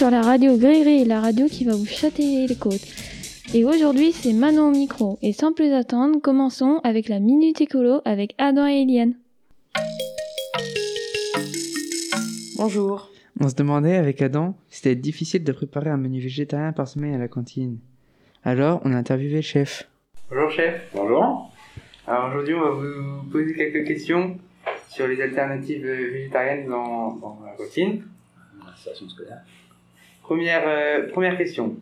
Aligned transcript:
sur 0.00 0.10
la 0.10 0.22
radio 0.22 0.56
Gréry, 0.56 1.04
la 1.04 1.20
radio 1.20 1.44
qui 1.44 1.66
va 1.66 1.74
vous 1.74 1.84
châter 1.84 2.46
les 2.46 2.56
côtes. 2.56 2.86
Et 3.52 3.66
aujourd'hui, 3.66 4.12
c'est 4.12 4.32
Manon 4.32 4.68
au 4.68 4.70
micro. 4.70 5.18
Et 5.20 5.34
sans 5.34 5.52
plus 5.52 5.74
attendre, 5.74 6.22
commençons 6.22 6.80
avec 6.84 7.10
la 7.10 7.20
Minute 7.20 7.60
Écolo 7.60 8.00
avec 8.06 8.34
Adam 8.38 8.66
et 8.66 8.80
Eliane. 8.80 9.12
Bonjour. 12.56 13.10
On 13.40 13.50
se 13.50 13.54
demandait 13.54 13.96
avec 13.96 14.22
Adam 14.22 14.54
si 14.70 14.78
c'était 14.78 14.94
difficile 14.94 15.44
de 15.44 15.52
préparer 15.52 15.90
un 15.90 15.98
menu 15.98 16.18
végétarien 16.18 16.72
par 16.72 16.88
semaine 16.88 17.12
à 17.12 17.18
la 17.18 17.28
cantine. 17.28 17.76
Alors, 18.42 18.80
on 18.86 18.94
a 18.94 18.96
interviewé 18.96 19.34
le 19.34 19.42
chef. 19.42 19.86
Bonjour 20.30 20.50
chef. 20.50 20.80
Bonjour. 20.94 21.52
Alors 22.06 22.30
aujourd'hui, 22.30 22.54
on 22.54 22.62
va 22.62 22.70
vous 22.70 23.30
poser 23.30 23.52
quelques 23.52 23.86
questions 23.86 24.38
sur 24.88 25.06
les 25.06 25.20
alternatives 25.20 25.84
végétariennes 25.84 26.70
dans, 26.70 27.16
dans 27.16 27.38
la 27.44 27.52
cantine. 27.52 28.02
Station 28.78 29.06
scolaire. 29.06 29.42
Première, 30.22 30.62
euh, 30.66 31.08
première 31.10 31.36
question. 31.36 31.76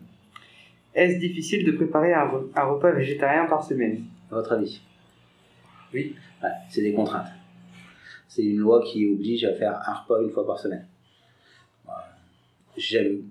Est-ce 0.95 1.19
difficile 1.19 1.65
de 1.65 1.71
préparer 1.71 2.13
un, 2.13 2.25
re- 2.25 2.47
un 2.55 2.63
repas 2.65 2.91
végétarien 2.91 3.45
par 3.45 3.63
semaine? 3.63 4.03
À 4.31 4.35
votre 4.35 4.51
avis? 4.53 4.81
Oui. 5.93 6.15
Ouais, 6.43 6.49
c'est 6.69 6.81
des 6.81 6.93
contraintes. 6.93 7.27
C'est 8.27 8.43
une 8.43 8.57
loi 8.57 8.83
qui 8.85 9.07
oblige 9.07 9.43
à 9.45 9.53
faire 9.53 9.79
un 9.87 9.93
repas 9.93 10.21
une 10.21 10.29
fois 10.31 10.45
par 10.45 10.59
semaine. 10.59 10.85
Voilà. 11.85 12.05
J'aime 12.77 13.23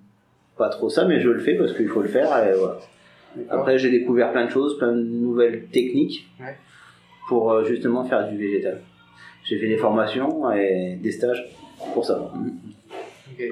pas 0.57 0.69
trop 0.69 0.89
ça, 0.89 1.05
mais 1.07 1.21
je 1.21 1.29
le 1.31 1.41
fais 1.41 1.55
parce 1.55 1.73
qu'il 1.73 1.89
faut 1.89 2.03
le 2.03 2.09
faire. 2.09 2.27
Et 2.47 2.57
voilà. 2.57 2.79
Après, 3.51 3.79
j'ai 3.79 3.91
découvert 3.91 4.33
plein 4.33 4.47
de 4.47 4.51
choses, 4.51 4.79
plein 4.79 4.93
de 4.93 5.03
nouvelles 5.03 5.67
techniques 5.67 6.29
Ouais. 6.41 6.57
pour 7.29 7.53
euh, 7.53 7.65
justement 7.65 8.05
faire 8.05 8.29
du 8.29 8.37
végétal. 8.37 8.83
J'ai 9.45 9.59
fait 9.59 9.69
des 9.69 9.77
formations 9.77 10.51
et 10.53 10.97
des 11.01 11.13
stages 11.13 11.45
pour 11.95 12.05
ça. 12.05 12.33
Ok. 13.33 13.43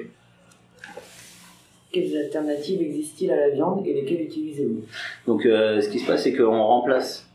Quelles 1.97 2.15
alternatives 2.15 2.79
existent-ils 2.79 3.31
à 3.31 3.35
la 3.35 3.49
viande 3.49 3.81
et 3.87 3.91
lesquelles 3.91 4.21
utilisez-vous? 4.21 4.83
Donc, 5.25 5.47
euh, 5.47 5.81
ce 5.81 5.89
qui 5.89 5.97
se 5.97 6.05
passe, 6.05 6.23
c'est 6.23 6.33
qu'on 6.33 6.61
remplace 6.61 7.27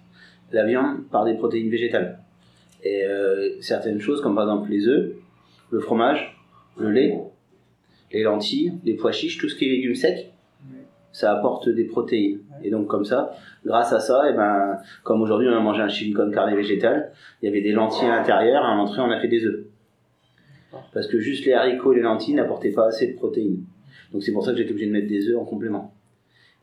la 0.53 0.65
viande 0.65 1.03
par 1.11 1.25
des 1.25 1.35
protéines 1.35 1.69
végétales. 1.69 2.21
Et 2.85 3.03
euh, 3.03 3.61
certaines 3.61 4.01
choses, 4.01 4.21
comme 4.21 4.37
par 4.37 4.45
exemple 4.45 4.71
les 4.71 4.87
œufs, 4.87 5.15
le 5.71 5.81
fromage, 5.81 6.39
le 6.79 6.93
lait, 6.93 7.19
les 8.13 8.23
lentilles, 8.23 8.75
les 8.85 8.95
pois 8.95 9.11
chiches, 9.11 9.37
tout 9.37 9.49
ce 9.49 9.57
qui 9.57 9.65
est 9.65 9.71
légumes 9.71 9.97
secs, 9.97 10.31
ça 11.11 11.33
apporte 11.33 11.69
des 11.69 11.85
protéines. 11.85 12.39
Et 12.63 12.71
donc, 12.71 12.87
comme 12.87 13.05
ça, 13.05 13.35
grâce 13.67 13.93
à 13.93 13.99
ça, 13.99 14.31
et 14.31 14.35
ben, 14.35 14.79
comme 15.03 15.23
aujourd'hui 15.23 15.49
on 15.49 15.57
a 15.57 15.61
mangé 15.61 15.83
un 15.83 15.89
chili 15.89 16.13
con 16.13 16.31
carne 16.31 16.55
végétal, 16.55 17.11
il 17.43 17.47
y 17.47 17.49
avait 17.49 17.63
des 17.63 17.73
lentilles 17.73 18.09
à 18.09 18.17
l'intérieur, 18.17 18.65
à 18.65 18.77
l'entrée 18.77 19.01
on 19.01 19.11
a 19.11 19.19
fait 19.19 19.29
des 19.29 19.45
œufs. 19.45 19.65
Parce 20.95 21.09
que 21.09 21.19
juste 21.19 21.47
les 21.47 21.53
haricots 21.53 21.95
et 21.95 21.97
les 21.97 22.03
lentilles 22.03 22.35
n'apportaient 22.35 22.71
pas 22.71 22.87
assez 22.87 23.09
de 23.09 23.17
protéines. 23.17 23.65
Donc 24.13 24.23
c'est 24.23 24.33
pour 24.33 24.45
ça 24.45 24.53
que 24.53 24.59
j'étais 24.59 24.71
obligé 24.71 24.87
de 24.87 24.93
mettre 24.93 25.09
des 25.09 25.29
œufs 25.29 25.39
en 25.39 25.45
complément. 25.45 25.95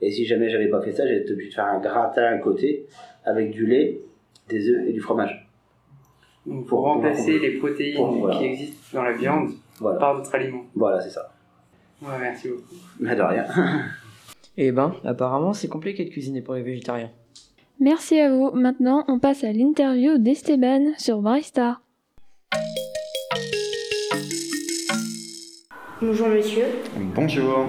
Et 0.01 0.11
si 0.11 0.25
jamais 0.25 0.49
j'avais 0.49 0.69
pas 0.69 0.81
fait 0.81 0.91
ça, 0.93 1.05
j'étais 1.07 1.31
obligé 1.31 1.49
de 1.49 1.55
faire 1.55 1.65
un 1.65 1.79
gratin 1.79 2.23
à 2.23 2.37
côté 2.37 2.85
avec 3.25 3.51
du 3.51 3.65
lait, 3.65 3.99
des 4.47 4.69
œufs 4.69 4.87
et 4.87 4.93
du 4.93 5.01
fromage. 5.01 5.47
Donc 6.45 6.61
Pour- 6.67 6.79
pour 6.79 6.81
remplacer 6.93 7.37
les 7.39 7.57
protéines 7.57 7.95
pour- 7.97 8.13
voilà. 8.17 8.37
qui 8.37 8.45
existent 8.45 8.77
dans 8.93 9.03
la 9.03 9.11
viande 9.13 9.49
Voilà, 9.79 9.99
par 9.99 10.15
d'autres 10.17 10.33
aliments. 10.33 10.63
voilà 10.75 11.01
c'est 11.01 11.09
ça. 11.09 11.33
Ouais, 12.01 12.17
merci 12.19 12.47
beaucoup. 12.47 12.75
Mais 12.99 13.15
de 13.15 13.21
rien. 13.21 13.45
Eh 14.61 14.73
ben, 14.73 14.93
apparemment, 15.05 15.53
c'est 15.53 15.69
compliqué 15.69 16.03
de 16.03 16.09
cuisiner 16.09 16.41
pour 16.41 16.53
les 16.53 16.63
végétariens. 16.63 17.11
Merci 17.79 18.19
à 18.19 18.29
vous. 18.29 18.51
Maintenant, 18.51 19.05
on 19.07 19.17
passe 19.17 19.45
à 19.45 19.53
l'interview 19.53 20.17
d'Esteban 20.17 20.91
sur 20.97 21.21
Brightstar. 21.21 21.81
Bonjour 26.01 26.27
monsieur. 26.29 26.65
Bonjour. 27.15 27.67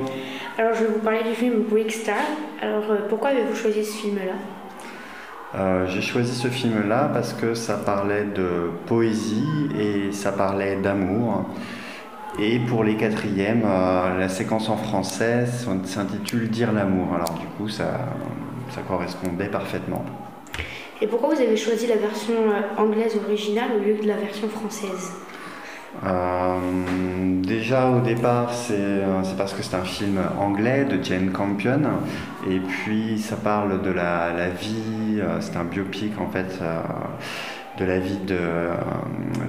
Alors 0.58 0.74
je 0.74 0.84
vais 0.84 0.92
vous 0.92 1.00
parler 1.00 1.22
du 1.28 1.34
film 1.34 1.62
Brickstar. 1.68 2.16
Alors 2.62 2.84
euh, 2.90 2.96
pourquoi 3.08 3.30
avez-vous 3.30 3.54
choisi 3.56 3.84
ce 3.84 3.96
film-là 3.96 4.34
Euh, 5.58 5.86
J'ai 5.88 6.00
choisi 6.02 6.34
ce 6.34 6.48
film-là 6.48 7.10
parce 7.12 7.32
que 7.32 7.54
ça 7.54 7.74
parlait 7.74 8.24
de 8.24 8.70
poésie 8.86 9.68
et 9.78 10.12
ça 10.12 10.32
parlait 10.32 10.76
d'amour. 10.76 11.46
Et 12.38 12.60
pour 12.60 12.84
les 12.84 12.96
quatrièmes, 12.96 13.62
euh, 13.64 14.18
la 14.18 14.28
séquence 14.28 14.68
en 14.68 14.76
français 14.76 15.46
s'in- 15.46 15.84
s'intitule 15.84 16.48
Dire 16.48 16.72
l'amour. 16.72 17.08
Alors 17.14 17.34
du 17.34 17.46
coup, 17.56 17.68
ça, 17.68 18.00
ça 18.70 18.82
correspondait 18.82 19.48
parfaitement. 19.48 20.04
Et 21.02 21.06
pourquoi 21.06 21.34
vous 21.34 21.40
avez 21.40 21.56
choisi 21.56 21.86
la 21.86 21.96
version 21.96 22.34
anglaise 22.76 23.18
originale 23.26 23.70
au 23.76 23.82
lieu 23.82 23.94
de 24.00 24.06
la 24.06 24.16
version 24.16 24.48
française 24.48 25.12
Euh, 26.04 27.42
déjà 27.42 27.90
au 27.90 28.00
départ, 28.00 28.52
c'est 28.52 28.74
euh, 28.74 29.22
c'est 29.24 29.36
parce 29.36 29.52
que 29.52 29.62
c'est 29.62 29.74
un 29.74 29.84
film 29.84 30.20
anglais 30.38 30.84
de 30.84 31.02
Jane 31.02 31.30
Campion, 31.30 31.80
et 32.48 32.60
puis 32.60 33.18
ça 33.18 33.36
parle 33.36 33.82
de 33.82 33.90
la, 33.90 34.48
vie, 34.50 35.18
euh, 35.18 35.40
c'est 35.40 35.56
un 35.56 35.64
biopic 35.64 36.12
en 36.20 36.28
fait 36.28 36.60
de 37.78 37.84
la 37.84 37.98
vie 37.98 38.18
de 38.18 38.38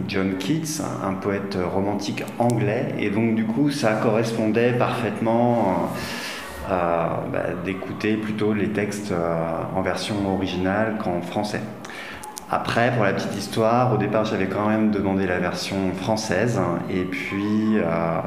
John 0.08 0.38
Keats, 0.38 0.84
un 1.06 1.14
poète 1.14 1.58
romantique 1.74 2.24
anglais, 2.40 2.96
et 3.00 3.10
donc 3.10 3.36
du 3.36 3.46
coup 3.46 3.70
ça 3.70 3.94
correspondait 3.94 4.74
parfaitement 4.74 5.92
bah, 6.68 7.24
d'écouter 7.66 8.16
plutôt 8.16 8.54
les 8.54 8.70
textes 8.70 9.14
en 9.76 9.82
version 9.82 10.16
originale 10.34 10.98
qu'en 11.04 11.22
français. 11.22 11.62
Après, 12.54 12.92
pour 12.92 13.06
la 13.06 13.14
petite 13.14 13.34
histoire, 13.38 13.94
au 13.94 13.98
départ, 13.98 14.26
j'avais 14.26 14.48
quand 14.48 14.68
même 14.68 14.92
demandé 14.92 15.26
la 15.26 15.40
version 15.40 15.94
française, 15.94 16.60
et 16.90 17.06
puis 17.06 17.78
euh, 17.78 18.20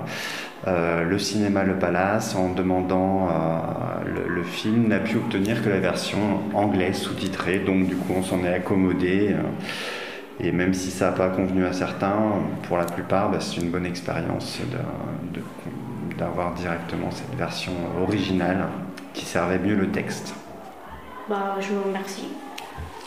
euh, 0.66 1.04
le 1.04 1.18
cinéma 1.18 1.62
Le 1.62 1.78
Palace, 1.78 2.34
en 2.34 2.48
demandant 2.48 3.28
euh, 3.28 4.24
le, 4.26 4.42
film, 4.42 4.88
n'a 4.88 4.98
pu 4.98 5.18
obtenir 5.18 5.62
que 5.62 5.68
la 5.68 5.78
version 5.78 6.40
anglaise 6.54 6.96
sous-titrée, 6.96 7.58
donc 7.58 7.86
du 7.86 7.96
coup, 7.96 8.14
on 8.16 8.22
s'en 8.22 8.42
est 8.44 8.54
accommodé. 8.54 9.36
et 10.40 10.52
même 10.52 10.72
si 10.72 10.90
ça 10.90 11.10
n'a 11.10 11.12
pas 11.12 11.28
convenu 11.28 11.66
à 11.66 11.74
certains, 11.74 12.16
pour 12.66 12.78
la 12.78 12.86
plupart, 12.86 13.30
bah, 13.30 13.40
c'est 13.40 13.60
une 13.60 13.70
bonne 13.70 13.84
expérience 13.84 14.58
d'avoir 16.16 16.54
directement 16.54 17.10
cette 17.10 17.36
version 17.36 17.72
originale 18.00 18.68
qui 19.12 19.26
servait 19.26 19.58
mieux 19.58 19.76
le 19.76 19.88
texte. 19.88 20.34
Bah 21.28 21.56
je 21.60 21.68
vous 21.72 21.82
remercie. 21.82 22.28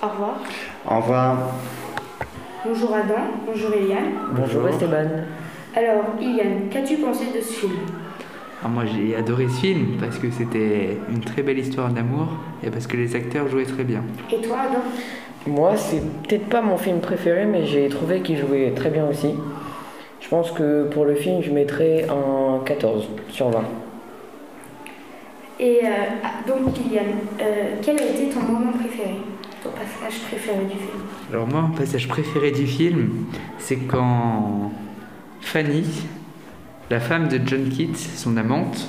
Au 0.02 0.08
revoir. 0.10 0.40
Au 0.90 1.00
revoir. 1.00 1.38
Bonjour 2.64 2.94
Adam, 2.94 3.32
bonjour 3.48 3.74
Eliane. 3.74 4.12
Bonjour 4.32 4.68
Esteban. 4.68 5.08
Alors 5.76 6.04
Eliane, 6.22 6.70
qu'as-tu 6.70 6.98
pensé 6.98 7.26
de 7.36 7.42
ce 7.42 7.54
film? 7.54 7.74
Alors 8.60 8.72
moi 8.72 8.84
j'ai 8.86 9.16
adoré 9.16 9.48
ce 9.48 9.60
film 9.60 9.98
parce 10.00 10.20
que 10.20 10.30
c'était 10.30 10.98
une 11.10 11.22
très 11.22 11.42
belle 11.42 11.58
histoire 11.58 11.90
d'amour 11.90 12.28
et 12.64 12.70
parce 12.70 12.86
que 12.86 12.96
les 12.96 13.16
acteurs 13.16 13.48
jouaient 13.48 13.66
très 13.66 13.84
bien. 13.84 14.04
Et 14.32 14.40
toi 14.42 14.58
Adam? 14.70 14.84
Moi, 15.48 15.78
c'est 15.78 16.02
peut-être 16.28 16.48
pas 16.48 16.62
mon 16.62 16.78
film 16.78 17.00
préféré, 17.00 17.46
mais 17.46 17.66
j'ai 17.66 17.88
trouvé 17.88 18.20
qu'il 18.20 18.38
jouait 18.38 18.74
très 18.76 18.90
bien 18.90 19.08
aussi. 19.08 19.34
Je 20.20 20.28
pense 20.28 20.52
que 20.52 20.84
pour 20.90 21.06
le 21.06 21.16
film, 21.16 21.42
je 21.42 21.52
mettrais 21.52 22.06
un 22.10 22.60
14 22.66 23.08
sur 23.30 23.50
20. 23.50 23.64
Et 25.60 25.80
euh, 25.84 25.88
ah, 26.24 26.48
donc 26.48 26.74
Eliane, 26.86 27.06
euh, 27.40 27.76
quel 27.82 27.98
a 27.98 28.04
été 28.04 28.30
ton 28.30 28.42
moment 28.42 28.74
préféré? 28.74 29.16
Ton 29.68 29.74
passage 29.74 30.22
préféré 30.22 30.64
du 30.64 30.78
film 30.78 31.02
Alors 31.30 31.48
moi, 31.48 31.62
mon 31.62 31.76
passage 31.76 32.08
préféré 32.08 32.52
du 32.52 32.66
film, 32.66 33.26
c'est 33.58 33.76
quand 33.78 34.72
Fanny, 35.42 35.84
la 36.90 37.02
femme 37.02 37.28
de 37.28 37.40
John 37.46 37.68
Keats, 37.70 37.98
son 38.16 38.38
amante, 38.38 38.88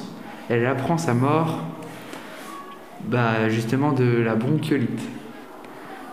elle 0.48 0.64
apprend 0.66 0.96
sa 0.96 1.14
mort, 1.14 1.64
bah 3.06 3.48
justement 3.48 3.92
de 3.92 4.22
la 4.22 4.36
bronchiolite. 4.36 5.02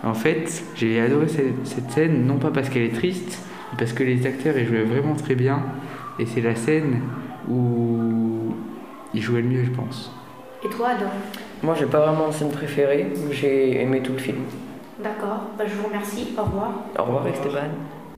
En 0.04 0.16
fait, 0.16 0.64
j'ai 0.76 1.00
adoré 1.00 1.28
cette, 1.28 1.66
cette 1.68 1.92
scène, 1.92 2.26
non 2.26 2.38
pas 2.38 2.50
parce 2.50 2.70
qu'elle 2.70 2.84
est 2.84 2.96
triste, 2.96 3.40
mais 3.72 3.78
parce 3.78 3.94
que 3.94 4.04
les 4.04 4.26
acteurs 4.26 4.58
ils 4.58 4.68
jouaient 4.68 4.84
vraiment 4.84 5.16
très 5.16 5.36
bien, 5.36 5.62
et 6.18 6.26
c'est 6.26 6.42
la 6.42 6.56
scène 6.56 7.02
où 7.48 8.56
ils 9.14 9.22
jouaient 9.22 9.42
le 9.42 9.50
mieux, 9.50 9.64
je 9.64 9.72
pense. 9.72 10.12
Et 10.64 10.70
toi 10.70 10.90
Adam? 10.90 11.12
Moi, 11.64 11.76
j'ai 11.80 11.86
pas 11.86 12.00
vraiment 12.00 12.28
de 12.28 12.34
scène 12.34 12.52
préférée, 12.52 13.08
j'ai 13.32 13.82
aimé 13.82 14.02
tout 14.02 14.14
le 14.14 14.18
film. 14.20 14.38
D'accord, 15.04 15.50
bah, 15.58 15.66
je 15.68 15.74
vous 15.76 15.88
remercie. 15.88 16.28
Au 16.38 16.44
revoir. 16.44 16.86
Au 16.98 17.04
revoir 17.04 17.28
Esteban. 17.28 17.70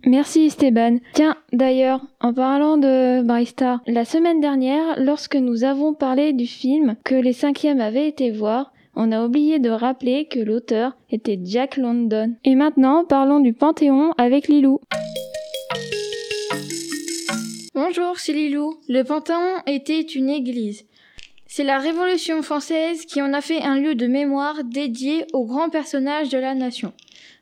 Merci 0.06 0.46
Esteban. 0.46 0.98
Tiens, 1.14 1.36
d'ailleurs, 1.52 2.02
en 2.22 2.34
parlant 2.34 2.78
de 2.78 3.24
Brightstar, 3.24 3.82
la 3.88 4.06
semaine 4.06 4.40
dernière, 4.40 5.00
lorsque 5.00 5.36
nous 5.36 5.64
avons 5.64 5.94
parlé 5.94 6.34
du 6.34 6.46
film 6.46 6.96
que 7.04 7.16
les 7.16 7.34
cinquièmes 7.34 7.82
avaient 7.82 8.08
été 8.08 8.32
voir, 8.32 8.72
on 8.96 9.12
a 9.12 9.26
oublié 9.26 9.60
de 9.60 9.70
rappeler 9.70 10.26
que 10.26 10.40
l'auteur 10.40 10.96
était 11.10 11.40
Jack 11.44 11.78
London. 11.78 12.36
Et 12.44 12.56
maintenant, 12.56 13.06
parlons 13.06 13.40
du 13.40 13.54
Panthéon 13.54 14.14
avec 14.18 14.48
Lilou. 14.48 14.80
Bonjour, 17.74 18.18
c'est 18.18 18.34
Lilou. 18.34 18.76
Le 18.88 19.04
Panthéon 19.04 19.62
était 19.66 20.02
une 20.02 20.30
église. 20.30 20.86
C'est 21.50 21.64
la 21.64 21.80
Révolution 21.80 22.42
française 22.42 23.06
qui 23.06 23.22
en 23.22 23.34
a 23.34 23.40
fait 23.40 23.62
un 23.62 23.80
lieu 23.80 23.96
de 23.96 24.06
mémoire 24.06 24.66
dédié 24.66 25.26
aux 25.32 25.46
grands 25.46 25.70
personnages 25.70 26.30
de 26.30 26.38
la 26.38 26.54
nation. 26.54 26.94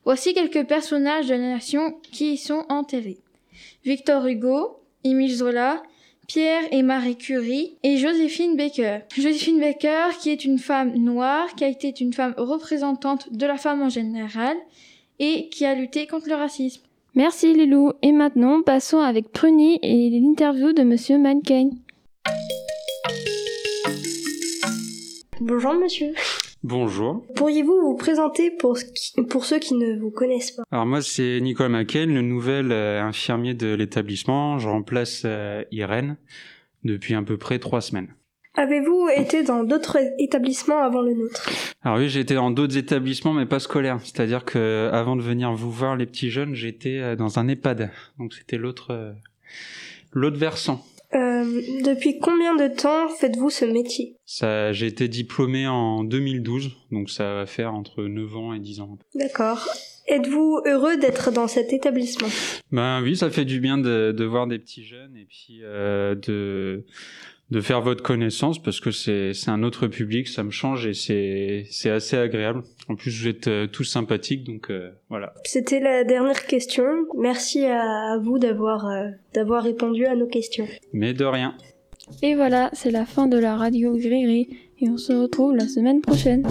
Voici 0.05 0.35
quelques 0.35 0.67
personnages 0.67 1.27
de 1.27 1.33
la 1.33 1.39
nation 1.39 1.95
qui 2.11 2.33
y 2.33 2.37
sont 2.37 2.65
enterrés. 2.69 3.17
Victor 3.83 4.27
Hugo, 4.27 4.79
Émile 5.03 5.35
Zola, 5.35 5.81
Pierre 6.27 6.63
et 6.71 6.83
Marie 6.83 7.17
Curie 7.17 7.77
et 7.81 7.97
Joséphine 7.97 8.55
Baker. 8.55 8.99
Joséphine 9.15 9.59
Baker 9.59 10.17
qui 10.21 10.29
est 10.29 10.45
une 10.45 10.59
femme 10.59 10.93
noire, 10.95 11.55
qui 11.55 11.63
a 11.63 11.67
été 11.67 11.93
une 11.99 12.13
femme 12.13 12.35
représentante 12.37 13.33
de 13.33 13.45
la 13.47 13.57
femme 13.57 13.81
en 13.81 13.89
général 13.89 14.55
et 15.17 15.49
qui 15.49 15.65
a 15.65 15.73
lutté 15.73 16.05
contre 16.05 16.29
le 16.29 16.35
racisme. 16.35 16.83
Merci 17.15 17.53
Lilou. 17.53 17.93
Et 18.01 18.11
maintenant, 18.11 18.61
passons 18.61 18.99
avec 18.99 19.29
Pruny 19.29 19.79
et 19.81 20.09
l'interview 20.09 20.73
de 20.73 20.83
Monsieur 20.83 21.17
Mankind. 21.17 21.71
Bonjour 25.47 25.75
monsieur. 25.75 26.07
Bonjour. 26.63 27.23
Pourriez-vous 27.35 27.79
vous 27.79 27.95
présenter 27.95 28.49
pour, 28.49 28.79
pour 29.29 29.45
ceux 29.45 29.59
qui 29.59 29.75
ne 29.75 29.95
vous 29.99 30.09
connaissent 30.09 30.53
pas? 30.53 30.63
Alors 30.71 30.87
moi 30.87 31.03
c'est 31.03 31.39
Nicolas 31.39 31.69
McCain, 31.69 32.07
le 32.07 32.23
nouvel 32.23 32.71
euh, 32.71 33.03
infirmier 33.03 33.53
de 33.53 33.75
l'établissement. 33.75 34.57
Je 34.57 34.67
remplace 34.67 35.21
euh, 35.23 35.63
Irène 35.69 36.17
depuis 36.83 37.13
à 37.13 37.21
peu 37.21 37.37
près 37.37 37.59
trois 37.59 37.81
semaines. 37.81 38.07
Avez-vous 38.55 39.07
été 39.15 39.43
dans 39.43 39.63
d'autres 39.63 39.99
établissements 40.17 40.81
avant 40.81 41.03
le 41.03 41.13
nôtre? 41.13 41.47
Alors 41.83 41.99
oui, 41.99 42.09
j'ai 42.09 42.21
été 42.21 42.33
dans 42.33 42.49
d'autres 42.49 42.77
établissements, 42.77 43.33
mais 43.33 43.45
pas 43.45 43.59
scolaires. 43.59 43.99
C'est-à-dire 44.01 44.45
que 44.45 44.89
avant 44.91 45.15
de 45.15 45.21
venir 45.21 45.53
vous 45.53 45.69
voir, 45.69 45.95
les 45.95 46.07
petits 46.07 46.31
jeunes, 46.31 46.55
j'étais 46.55 46.97
euh, 46.97 47.15
dans 47.15 47.37
un 47.37 47.47
EHPAD. 47.47 47.91
Donc 48.17 48.33
c'était 48.33 48.57
l'autre, 48.57 49.13
l'autre 50.11 50.37
versant. 50.37 50.83
Euh, 51.15 51.61
depuis 51.83 52.19
combien 52.19 52.55
de 52.55 52.67
temps 52.67 53.07
faites-vous 53.07 53.49
ce 53.49 53.65
métier? 53.65 54.17
Ça, 54.25 54.73
J'ai 54.73 54.87
été 54.87 55.07
diplômé 55.07 55.65
en 55.67 56.03
2012, 56.03 56.71
donc 56.91 57.09
ça 57.09 57.35
va 57.35 57.45
faire 57.45 57.73
entre 57.73 58.03
9 58.03 58.35
ans 58.37 58.53
et 58.53 58.59
10 58.59 58.81
ans. 58.81 58.97
D'accord. 59.13 59.65
Êtes-vous 60.07 60.61
heureux 60.65 60.97
d'être 60.97 61.31
dans 61.31 61.47
cet 61.47 61.73
établissement? 61.73 62.27
Ben 62.71 63.01
oui, 63.01 63.15
ça 63.15 63.29
fait 63.31 63.45
du 63.45 63.59
bien 63.59 63.77
de, 63.77 64.11
de 64.11 64.23
voir 64.25 64.45
des 64.45 64.59
petits 64.59 64.83
jeunes 64.83 65.15
et 65.15 65.25
puis 65.25 65.61
euh, 65.63 66.13
de 66.15 66.85
de 67.51 67.61
faire 67.61 67.81
votre 67.81 68.01
connaissance 68.01 68.61
parce 68.61 68.79
que 68.79 68.91
c'est 68.91 69.33
c'est 69.33 69.51
un 69.51 69.63
autre 69.63 69.87
public, 69.87 70.27
ça 70.27 70.43
me 70.43 70.51
change 70.51 70.87
et 70.87 70.93
c'est 70.93 71.65
c'est 71.69 71.89
assez 71.89 72.17
agréable. 72.17 72.63
En 72.89 72.95
plus, 72.95 73.21
vous 73.21 73.27
êtes 73.27 73.47
euh, 73.47 73.67
tous 73.67 73.83
sympathiques, 73.83 74.43
donc 74.43 74.71
euh, 74.71 74.91
voilà. 75.09 75.33
C'était 75.43 75.79
la 75.79 76.03
dernière 76.03 76.45
question. 76.45 76.85
Merci 77.17 77.65
à 77.65 78.17
vous 78.21 78.39
d'avoir 78.39 78.87
euh, 78.87 79.09
d'avoir 79.33 79.63
répondu 79.63 80.05
à 80.05 80.15
nos 80.15 80.27
questions. 80.27 80.67
Mais 80.93 81.13
de 81.13 81.25
rien. 81.25 81.55
Et 82.21 82.35
voilà, 82.35 82.69
c'est 82.73 82.91
la 82.91 83.05
fin 83.05 83.27
de 83.27 83.37
la 83.37 83.55
radio 83.55 83.95
Gris 83.97 84.47
et 84.79 84.89
on 84.89 84.97
se 84.97 85.13
retrouve 85.13 85.55
la 85.55 85.67
semaine 85.67 86.01
prochaine. 86.01 86.45